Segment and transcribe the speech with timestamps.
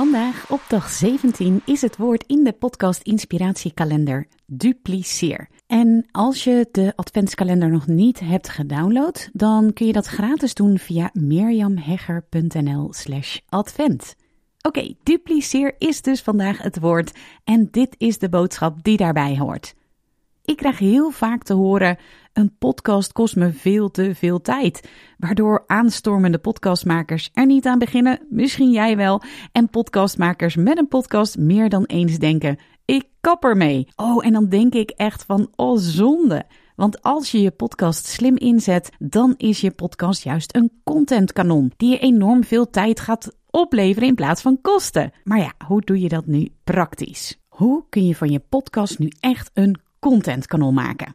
[0.00, 5.48] Vandaag op dag 17 is het woord in de podcast Inspiratiekalender dupliceer.
[5.66, 10.78] En als je de adventskalender nog niet hebt gedownload, dan kun je dat gratis doen
[10.78, 14.14] via mirjamhegger.nl slash advent.
[14.62, 19.74] Oké, dupliceer is dus vandaag het woord en dit is de boodschap die daarbij hoort.
[20.44, 21.98] Ik krijg heel vaak te horen:
[22.32, 24.88] een podcast kost me veel te veel tijd.
[25.18, 29.22] Waardoor aanstormende podcastmakers er niet aan beginnen, misschien jij wel.
[29.52, 33.88] En podcastmakers met een podcast meer dan eens denken: ik kap ermee.
[33.96, 36.44] Oh, en dan denk ik echt van: oh, zonde.
[36.76, 41.90] Want als je je podcast slim inzet, dan is je podcast juist een contentkanon die
[41.90, 45.12] je enorm veel tijd gaat opleveren in plaats van kosten.
[45.24, 47.38] Maar ja, hoe doe je dat nu praktisch?
[47.48, 51.14] Hoe kun je van je podcast nu echt een contentkanon maken?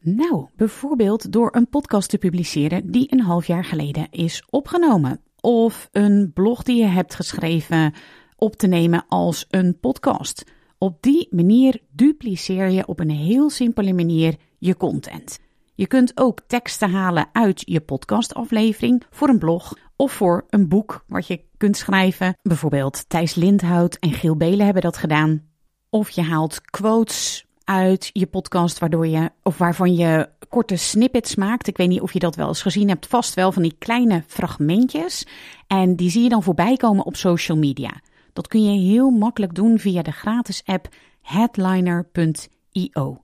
[0.00, 5.20] Nou, bijvoorbeeld door een podcast te publiceren die een half jaar geleden is opgenomen.
[5.40, 7.94] Of een blog die je hebt geschreven
[8.36, 10.44] op te nemen als een podcast.
[10.78, 15.38] Op die manier dupliceer je op een heel simpele manier je content.
[15.74, 21.04] Je kunt ook teksten halen uit je podcastaflevering voor een blog of voor een boek
[21.06, 22.36] wat je kunt schrijven.
[22.42, 25.42] Bijvoorbeeld Thijs Lindhout en Giel Belen hebben dat gedaan.
[25.90, 31.66] Of je haalt quotes uit je podcast, waardoor je, of waarvan je korte snippets maakt.
[31.66, 34.24] Ik weet niet of je dat wel eens gezien hebt, vast wel van die kleine
[34.26, 35.26] fragmentjes.
[35.66, 38.00] En die zie je dan voorbij komen op social media.
[38.32, 40.88] Dat kun je heel makkelijk doen via de gratis app
[41.22, 43.22] headliner.io.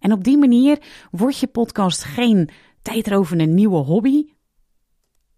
[0.00, 0.78] En op die manier
[1.10, 2.50] wordt je podcast geen
[2.82, 4.24] tijdrovende nieuwe hobby,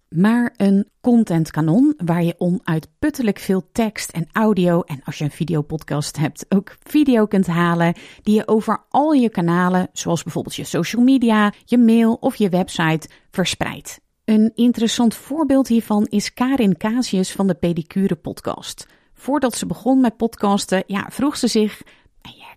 [0.09, 6.17] maar een contentkanon waar je onuitputtelijk veel tekst en audio en als je een videopodcast
[6.17, 11.03] hebt ook video kunt halen die je over al je kanalen, zoals bijvoorbeeld je social
[11.03, 14.01] media, je mail of je website verspreidt.
[14.25, 18.87] Een interessant voorbeeld hiervan is Karin Casius van de Pedicure podcast.
[19.15, 21.83] Voordat ze begon met podcasten, ja, vroeg ze zich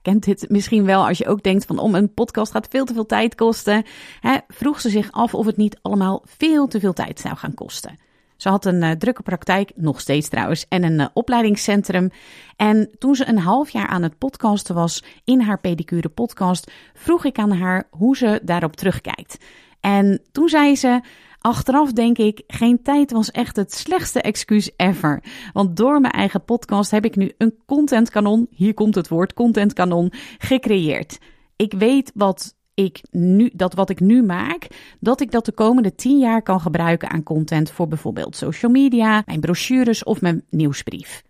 [0.02, 2.94] kent dit misschien wel als je ook denkt van om een podcast gaat veel te
[2.94, 3.84] veel tijd kosten.
[4.20, 7.54] Hè, vroeg ze zich af of het niet allemaal veel te veel tijd zou gaan
[7.54, 7.98] kosten.
[8.42, 12.12] Ze had een uh, drukke praktijk, nog steeds trouwens, en een uh, opleidingscentrum.
[12.56, 17.26] En toen ze een half jaar aan het podcasten was in haar pedicure podcast, vroeg
[17.26, 19.38] ik aan haar hoe ze daarop terugkijkt.
[19.80, 21.02] En toen zei ze:
[21.42, 25.24] Achteraf denk ik, geen tijd was echt het slechtste excuus ever.
[25.54, 30.12] Want door mijn eigen podcast heb ik nu een contentkanon, hier komt het woord contentkanon,
[30.38, 31.18] gecreëerd.
[31.56, 34.68] Ik weet wat ik nu, dat wat ik nu maak,
[35.00, 39.24] dat ik dat de komende 10 jaar kan gebruiken aan content voor bijvoorbeeld social media,
[39.26, 41.24] mijn brochures of mijn nieuwsbrief.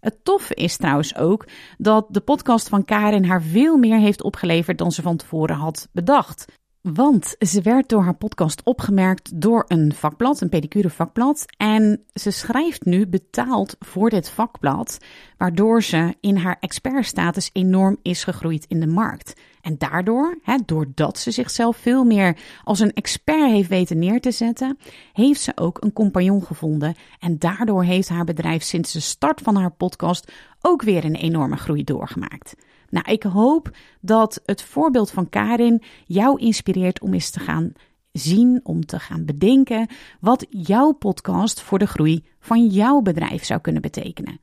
[0.00, 1.46] Het toffe is trouwens ook
[1.78, 5.88] dat de podcast van Karin haar veel meer heeft opgeleverd dan ze van tevoren had
[5.92, 6.44] bedacht.
[6.92, 11.44] Want ze werd door haar podcast opgemerkt door een vakblad, een pedicure vakblad.
[11.56, 14.98] En ze schrijft nu betaald voor dit vakblad,
[15.36, 19.40] waardoor ze in haar expertstatus enorm is gegroeid in de markt.
[19.60, 24.30] En daardoor, hè, doordat ze zichzelf veel meer als een expert heeft weten neer te
[24.30, 24.78] zetten,
[25.12, 26.94] heeft ze ook een compagnon gevonden.
[27.18, 31.56] En daardoor heeft haar bedrijf sinds de start van haar podcast ook weer een enorme
[31.56, 32.54] groei doorgemaakt.
[32.94, 37.72] Nou, ik hoop dat het voorbeeld van Karin jou inspireert om eens te gaan
[38.12, 39.88] zien, om te gaan bedenken
[40.20, 44.40] wat jouw podcast voor de groei van jouw bedrijf zou kunnen betekenen.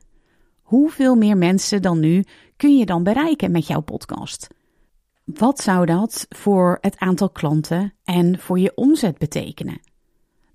[0.61, 2.23] Hoeveel meer mensen dan nu
[2.57, 4.47] kun je dan bereiken met jouw podcast?
[5.23, 9.79] Wat zou dat voor het aantal klanten en voor je omzet betekenen?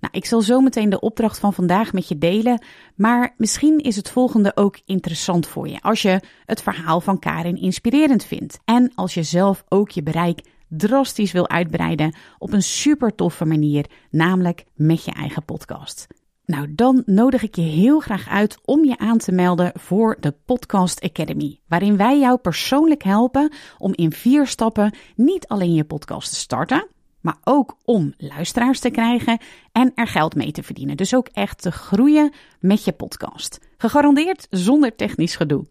[0.07, 2.61] Nou, ik zal zo meteen de opdracht van vandaag met je delen,
[2.95, 7.61] maar misschien is het volgende ook interessant voor je als je het verhaal van Karin
[7.61, 13.15] inspirerend vindt en als je zelf ook je bereik drastisch wil uitbreiden op een super
[13.15, 16.07] toffe manier, namelijk met je eigen podcast.
[16.45, 20.33] Nou, dan nodig ik je heel graag uit om je aan te melden voor de
[20.45, 26.29] Podcast Academy, waarin wij jou persoonlijk helpen om in vier stappen niet alleen je podcast
[26.29, 26.87] te starten,
[27.27, 29.37] maar ook om luisteraars te krijgen
[29.71, 30.97] en er geld mee te verdienen.
[30.97, 33.59] Dus ook echt te groeien met je podcast.
[33.77, 35.65] Gegarandeerd zonder technisch gedoe.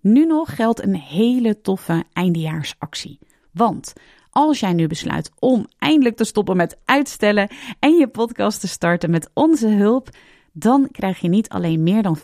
[0.00, 3.18] Nu nog geldt een hele toffe eindejaarsactie.
[3.52, 3.92] Want
[4.30, 9.10] als jij nu besluit om eindelijk te stoppen met uitstellen en je podcast te starten
[9.10, 10.08] met onze hulp,
[10.52, 12.22] dan krijg je niet alleen meer dan 50%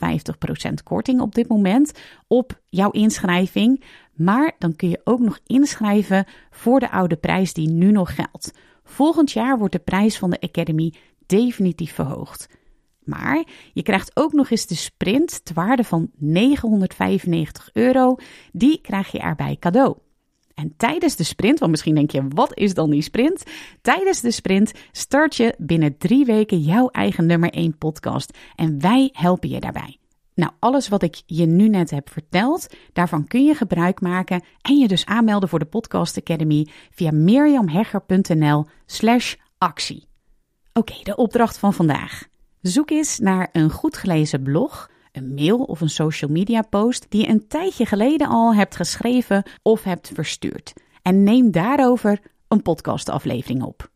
[0.85, 1.93] korting op dit moment
[2.27, 3.85] op jouw inschrijving,
[4.17, 8.53] maar dan kun je ook nog inschrijven voor de oude prijs die nu nog geldt.
[8.85, 10.93] Volgend jaar wordt de prijs van de Academy
[11.27, 12.49] definitief verhoogd.
[13.05, 18.17] Maar je krijgt ook nog eens de sprint ter waarde van 995 euro.
[18.53, 19.97] Die krijg je erbij cadeau.
[20.55, 23.43] En tijdens de sprint, want misschien denk je, wat is dan die sprint?
[23.81, 28.39] Tijdens de sprint start je binnen drie weken jouw eigen nummer 1 podcast.
[28.55, 29.99] En wij helpen je daarbij.
[30.37, 34.77] Nou, alles wat ik je nu net heb verteld, daarvan kun je gebruik maken en
[34.77, 40.09] je dus aanmelden voor de Podcast Academy via mirjamhegger.nl slash actie.
[40.73, 42.27] Oké, de opdracht van vandaag.
[42.61, 47.21] Zoek eens naar een goed gelezen blog, een mail of een social media post die
[47.21, 50.73] je een tijdje geleden al hebt geschreven of hebt verstuurd.
[51.03, 53.91] En neem daarover een podcastaflevering op.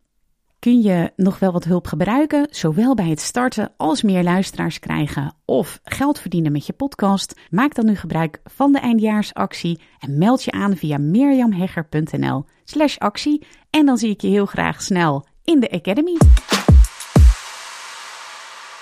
[0.61, 5.33] Kun je nog wel wat hulp gebruiken, zowel bij het starten als meer luisteraars krijgen
[5.45, 7.39] of geld verdienen met je podcast?
[7.49, 13.45] Maak dan nu gebruik van de eindjaarsactie en meld je aan via mirjamhegger.nl slash actie
[13.69, 16.17] en dan zie ik je heel graag snel in de Academy.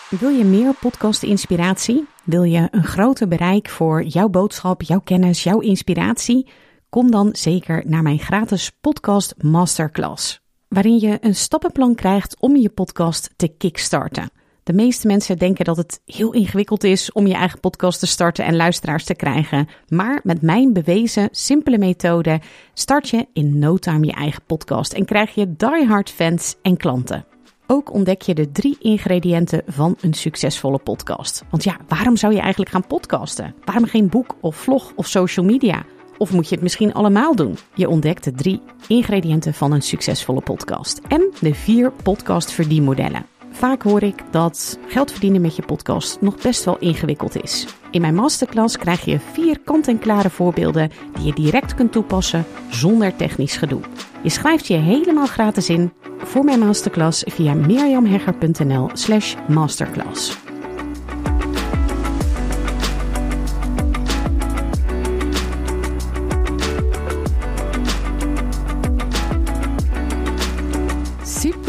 [0.10, 2.08] Wil je meer podcast-inspiratie?
[2.24, 6.48] Wil je een groter bereik voor jouw boodschap, jouw kennis, jouw inspiratie?
[6.90, 12.70] Kom dan zeker naar mijn gratis podcast masterclass, waarin je een stappenplan krijgt om je
[12.70, 14.30] podcast te kickstarten.
[14.64, 18.46] De meeste mensen denken dat het heel ingewikkeld is om je eigen podcast te starten
[18.46, 19.68] en luisteraars te krijgen.
[19.88, 22.40] Maar met mijn bewezen simpele methode
[22.74, 27.26] start je in no time je eigen podcast en krijg je diehard fans en klanten.
[27.68, 31.44] Ook ontdek je de drie ingrediënten van een succesvolle podcast.
[31.50, 33.56] Want ja, waarom zou je eigenlijk gaan podcasten?
[33.66, 35.86] Waarom geen boek of vlog of social media?
[36.20, 37.58] Of moet je het misschien allemaal doen?
[37.74, 43.26] Je ontdekt de drie ingrediënten van een succesvolle podcast en de vier podcast verdienmodellen.
[43.52, 47.68] Vaak hoor ik dat geld verdienen met je podcast nog best wel ingewikkeld is.
[47.92, 53.58] In mijn masterclass krijg je vier kant-en-klare voorbeelden die je direct kunt toepassen zonder technisch
[53.58, 53.82] gedoe.
[54.24, 60.49] Je schrijft je helemaal gratis in voor mijn masterclass via mirjamhegger.nl slash masterclass.